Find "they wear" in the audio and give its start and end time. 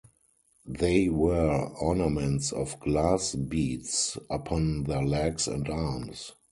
0.65-1.51